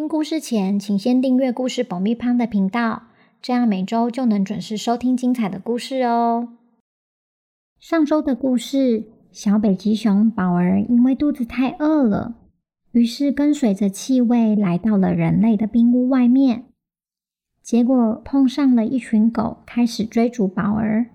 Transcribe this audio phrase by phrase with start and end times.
[0.00, 3.02] 听故事前，请先订阅故事爆米花的频道，
[3.42, 6.56] 这样每周就能准时收听精彩的故事哦。
[7.78, 12.34] 上周的故事，小北极熊宝儿因为肚子太饿了，
[12.92, 16.64] 于是跟随着气味来到了人类的冰屋外面。
[17.62, 21.10] 结果碰上了一群狗，开始追逐宝儿。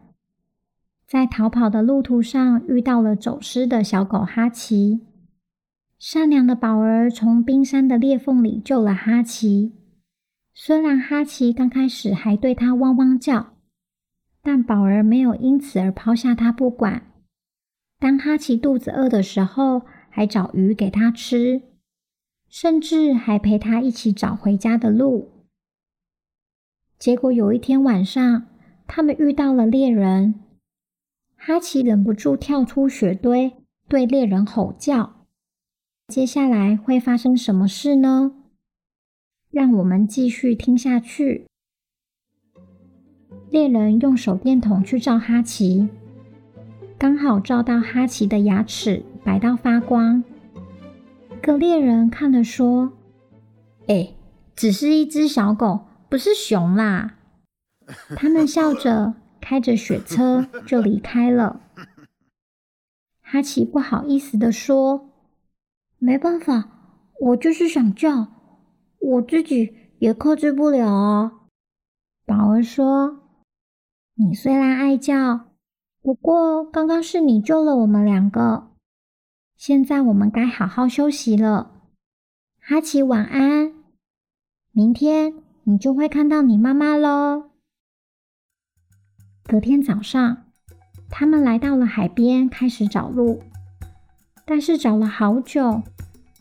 [1.08, 5.02] 在逃跑的路途上，遇到了走失的小狗哈奇。
[5.98, 9.74] 善良的宝儿从冰山的裂缝里救了哈奇。
[10.54, 13.56] 虽然哈奇刚开始还对它汪汪叫。
[14.48, 17.12] 但宝儿没有因此而抛下他不管。
[17.98, 21.64] 当哈奇肚子饿的时候，还找鱼给他吃，
[22.48, 25.48] 甚至还陪他一起找回家的路。
[27.00, 28.46] 结果有一天晚上，
[28.86, 30.36] 他们遇到了猎人，
[31.36, 33.52] 哈奇忍不住跳出雪堆，
[33.88, 35.25] 对猎人吼叫。
[36.08, 38.32] 接下来会发生什么事呢？
[39.50, 41.48] 让我们继续听下去。
[43.50, 45.90] 猎人用手电筒去照哈奇，
[47.00, 50.24] 刚好照到哈奇的牙齿白到发光。
[51.32, 52.94] 一个猎人看了说
[53.88, 54.14] ：“哎，
[54.56, 57.18] 只是一只小狗，不是熊啦。
[58.16, 61.62] ”他们笑着开着雪车就离开了。
[63.22, 65.10] 哈奇不好意思的说
[65.98, 66.70] ：“没办法，
[67.20, 68.28] 我就是想叫，
[69.00, 71.32] 我自己也克制不了啊。”
[72.26, 73.22] 宝儿说。
[74.18, 75.48] 你虽然爱叫，
[76.02, 78.72] 不过刚刚是你救了我们两个。
[79.58, 81.82] 现在我们该好好休息了。
[82.62, 83.74] 哈奇，晚安。
[84.72, 85.34] 明天
[85.66, 87.52] 你就会看到你妈妈喽。
[89.44, 90.46] 隔天早上，
[91.10, 93.44] 他们来到了海边，开始找路。
[94.46, 95.82] 但是找了好久，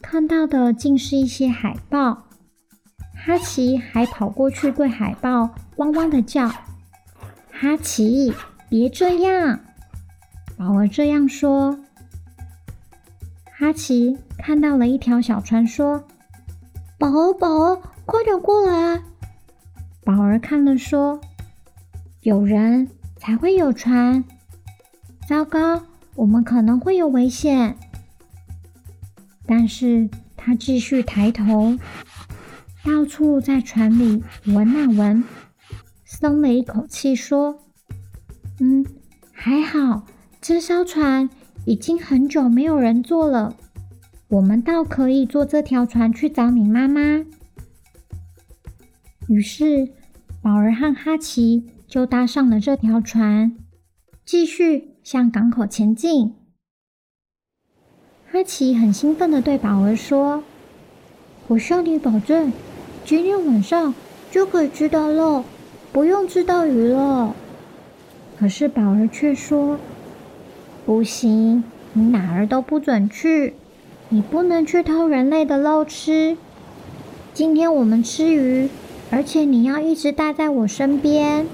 [0.03, 2.25] 看到的竟是一些海豹。
[3.15, 6.49] 哈奇还跑过去对海豹汪汪的叫。
[7.51, 8.35] 哈奇，
[8.69, 9.61] 别这样！
[10.59, 11.79] 宝儿这样说。
[13.57, 16.05] 哈奇看到了一条小船，说
[16.99, 19.03] ：“宝儿，宝儿，快点过来！”
[20.05, 21.19] 宝儿看了说
[22.21, 24.23] ：“有人才会有船。
[25.27, 25.81] 糟糕，
[26.17, 27.75] 我们可能会有危险。”
[29.47, 31.79] 但是他继续抬头，
[32.85, 35.25] 到处在船里闻啊闻。
[36.05, 37.59] 松了一口气，说
[38.61, 38.87] ：“嗯，
[39.33, 40.07] 还好，
[40.41, 41.29] 这艘船
[41.67, 43.57] 已经很久没有人坐了，
[44.29, 47.25] 我们倒可以坐这条船去找你妈妈。”
[49.29, 49.89] 于是，
[50.41, 53.57] 宝儿和哈奇就搭上了这条船，
[54.25, 56.35] 继续向港口前进。
[58.35, 60.43] 阿奇很兴奋地对宝儿说
[61.47, 62.53] ：“我向你保证，
[63.05, 63.95] 今天晚上
[64.29, 65.45] 就可以吃到肉。”
[65.93, 67.33] 不用吃到鱼了，
[68.37, 69.79] 可是宝儿却说
[70.85, 71.63] ：“不行，
[71.93, 73.55] 你哪儿都不准去，
[74.09, 76.37] 你不能去偷人类的肉吃。
[77.33, 78.69] 今天我们吃鱼，
[79.13, 81.47] 而且你要一直待在我身边。”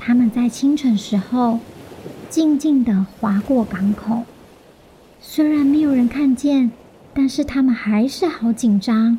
[0.00, 1.60] 他们在清晨时候
[2.28, 4.24] 静静地划过港口，
[5.24, 6.72] 虽然没有人看见，
[7.14, 9.16] 但是他们还是好紧张。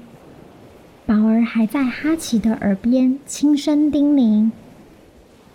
[1.06, 4.52] 宝儿还在哈奇的耳边轻声叮咛：“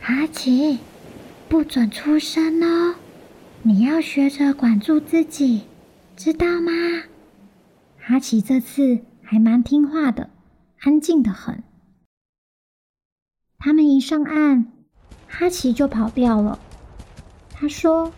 [0.01, 0.79] 哈奇，
[1.49, 2.97] 不准出声哦，
[3.63, 5.63] 你要学着管住自己，
[6.17, 6.73] 知道吗？”
[8.01, 10.31] 哈奇这次还蛮听话的，
[10.81, 11.63] 安静得很。
[13.59, 14.67] 他们一上岸，
[15.29, 16.59] 哈奇就跑掉了。
[17.51, 18.13] 他说：“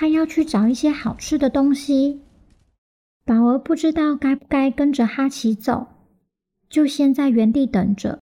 [0.00, 2.22] 他要去找一些好吃的东西。”
[3.26, 5.88] 宝儿不知道该不该跟着哈奇走。
[6.70, 8.20] 就先在原地等着。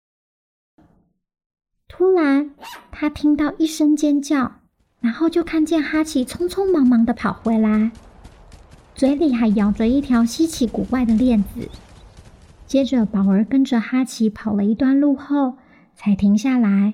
[1.87, 2.51] 突然，
[2.91, 4.59] 他听到一声尖叫，
[4.99, 7.91] 然后就看见哈奇匆匆忙忙的跑回来，
[8.93, 11.67] 嘴里还咬着一条稀奇古怪的链子。
[12.67, 15.57] 接着，宝儿跟着哈奇跑了一段路后，
[15.95, 16.93] 才停下来。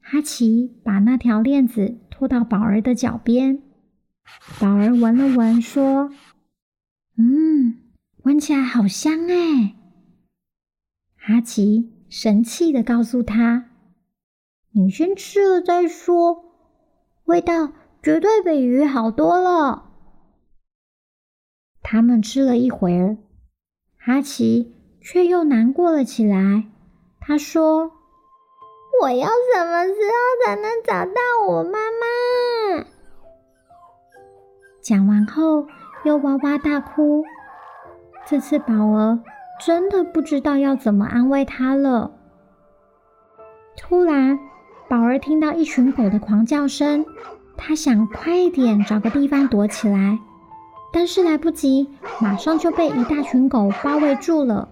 [0.00, 3.62] 哈奇把那条链子拖到宝儿的脚边，
[4.60, 6.10] 宝儿闻了闻，说
[7.18, 7.80] ：“嗯，
[8.24, 9.74] 闻起来好香哎。”
[11.16, 13.70] 哈奇神气的告诉他
[14.74, 16.44] ：“你先吃了再说，
[17.24, 17.72] 味道
[18.02, 19.90] 绝对比鱼好多了。”
[21.82, 23.16] 他们吃了一会儿，
[23.98, 26.68] 哈奇却又难过了起来。
[27.20, 27.92] 他说
[29.02, 32.86] ：“我要什么时候才能找到我妈妈？”
[34.82, 35.66] 讲完后，
[36.04, 37.24] 又哇哇大哭。
[38.26, 39.20] 这次宝儿
[39.64, 42.10] 真的不知道要怎么安慰他了。
[43.76, 44.38] 突然，
[44.88, 47.04] 宝儿听到一群狗的狂叫声，
[47.56, 50.18] 他想快一点找个地方躲起来。
[50.92, 51.88] 但是来不及，
[52.20, 54.68] 马上就被一大群狗包围住了。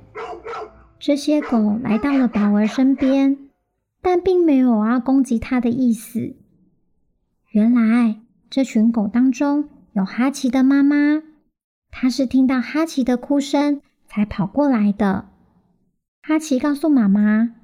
[0.99, 3.39] 这些狗来到了宝儿身边，
[4.03, 6.37] 但并没有要攻击他的意思。
[7.53, 8.21] 原来
[8.51, 11.23] 这群狗当中有哈奇的妈妈，
[11.91, 15.29] 她是听到哈奇的哭声才跑过来的。
[16.23, 17.55] 哈奇告诉妈妈，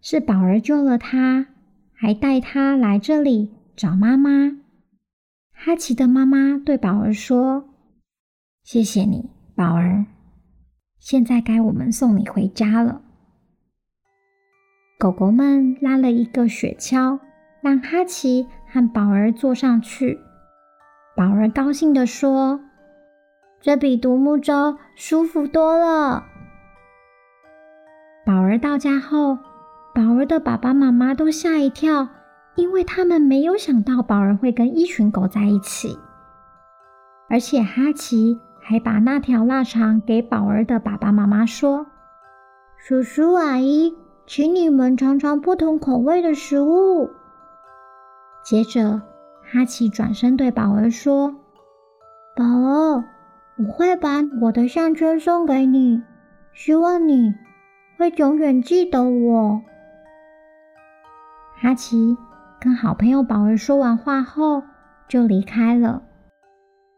[0.00, 1.46] 是宝儿救了他，
[1.92, 4.58] 还带他来这里找妈妈。
[5.52, 7.68] 哈奇的妈妈对宝儿说。
[8.64, 10.06] 谢谢你，宝儿。
[10.98, 13.02] 现在该我们送你回家了。
[14.98, 17.20] 狗狗们拉了一个雪橇，
[17.60, 20.18] 让哈奇和宝儿坐上去。
[21.18, 22.60] 宝儿高兴地说
[23.60, 26.24] ：“这比独木舟舒服多了。”
[28.24, 29.36] 宝儿到家后，
[29.92, 32.06] 宝儿的爸爸妈妈都吓一跳，
[32.54, 35.98] 因为他们没有想到宝儿会跟一群狗在一起，
[37.28, 38.38] 而且哈奇。
[38.60, 41.86] 还把那条腊肠给宝儿的爸爸妈妈说
[42.76, 47.10] ：“叔叔阿姨，请你们尝尝不同口味的食物。”
[48.44, 49.00] 接着，
[49.50, 51.34] 哈奇转身对宝儿说
[52.36, 53.04] ：“宝儿，
[53.56, 56.02] 我会把我的项圈送给你，
[56.52, 57.32] 希望你
[57.96, 59.62] 会永远记得我。”
[61.56, 62.16] 哈奇
[62.60, 64.62] 跟好朋友宝儿说完话后，
[65.08, 66.02] 就离开了。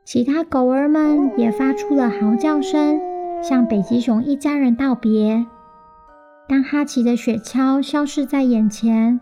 [0.04, 3.00] 其他狗儿们也发出了嚎叫声，
[3.44, 5.46] 向北极熊一家人道别。
[6.48, 9.20] 当哈奇的雪橇消失在眼前，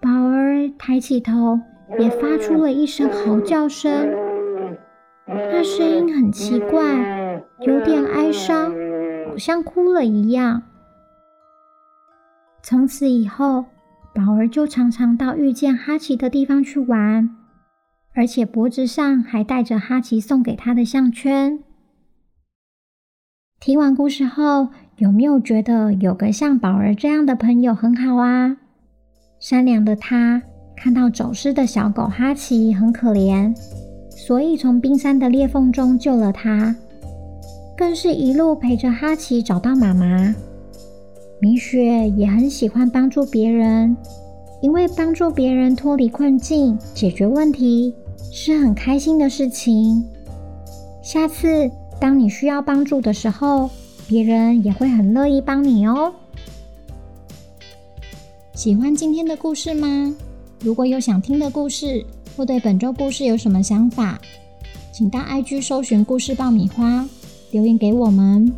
[0.00, 1.60] 宝儿抬起头，
[1.98, 4.08] 也发出了一声嚎叫声。
[5.26, 8.72] 那声音很奇怪，有点哀伤，
[9.28, 10.62] 好像哭了一样。
[12.62, 13.66] 从此以后，
[14.14, 17.36] 宝儿就常常到遇见哈奇的地方去玩。
[18.14, 21.60] 而且脖子上还戴着哈奇送给他的项圈。
[23.58, 28.58] 听完故事后，有没有觉得有个像宝儿这样的朋友很好啊？
[29.40, 30.42] 善良的他
[30.82, 33.54] 看到走失的小狗哈奇很可怜，
[34.10, 36.74] 所以从冰山的裂缝中救了它，
[37.76, 40.34] 更是一路陪着哈奇找到妈妈。
[41.40, 43.96] 米雪也很喜欢帮助别人，
[44.60, 47.94] 因为帮助别人脱离困境、解决问题。
[48.32, 50.04] 是很开心的事情。
[51.00, 51.70] 下次
[52.00, 53.70] 当你需要帮助的时候，
[54.08, 56.12] 别人也会很乐意帮你哦。
[58.52, 60.12] 喜欢今天的故事吗？
[60.62, 62.04] 如果有想听的故事，
[62.36, 64.20] 或对本周故事有什么想法，
[64.92, 67.06] 请到 IG 搜寻故事爆米花
[67.50, 68.52] 留言给我们。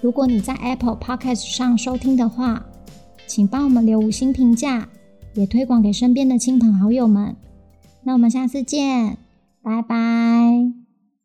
[0.00, 2.64] 如果你在 Apple Podcast 上收听的话，
[3.26, 4.88] 请帮我们留五星评价，
[5.34, 7.36] 也推广给身边的亲朋好友们。
[8.02, 9.18] 那我们下次见，
[9.62, 10.79] 拜拜。